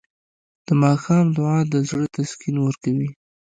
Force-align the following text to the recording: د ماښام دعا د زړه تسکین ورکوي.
د 0.65 0.67
ماښام 0.81 1.25
دعا 1.37 1.57
د 1.71 1.75
زړه 1.89 2.05
تسکین 2.15 2.55
ورکوي. 2.61 3.09